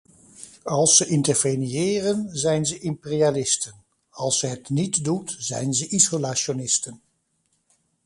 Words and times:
Als 0.63 0.95
ze 0.97 1.05
interveniëren, 1.07 2.29
zijn 2.37 2.65
ze 2.65 2.79
imperialisten, 2.79 3.75
als 4.09 4.39
ze 4.39 4.47
het 4.47 4.69
niet 4.69 5.03
doet, 5.03 5.35
zijn 5.39 5.73
ze 5.73 5.87
isolationisten. 5.87 7.01